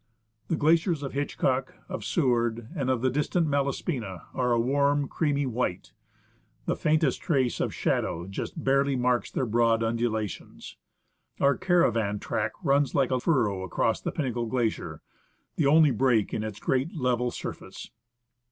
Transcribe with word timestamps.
The 0.47 0.55
glaciers 0.55 1.03
of 1.03 1.13
Hitchcock, 1.13 1.75
of 1.87 2.03
Seward, 2.03 2.69
and 2.75 2.89
of 2.89 3.03
the 3.03 3.11
distant 3.11 3.45
Malaspina, 3.47 4.23
are 4.33 4.51
a 4.51 4.59
warm 4.59 5.07
creamy 5.07 5.45
white; 5.45 5.93
the 6.65 6.75
faintest 6.75 7.21
trace 7.21 7.59
of 7.59 7.71
shadow 7.71 8.25
just 8.25 8.63
barely 8.63 8.95
marks 8.95 9.29
their 9.29 9.45
broad 9.45 9.83
undulations. 9.83 10.75
Our 11.39 11.55
caravan 11.55 12.17
track 12.17 12.53
runs 12.63 12.95
like 12.95 13.11
a 13.11 13.19
furrow 13.19 13.61
across 13.61 14.01
the 14.01 14.11
Pinnacle 14.11 14.47
Glacier: 14.47 15.03
the 15.55 15.67
only 15.67 15.91
break 15.91 16.33
in 16.33 16.43
its 16.43 16.59
great 16.59 16.95
level 16.95 17.29
surface. 17.29 17.91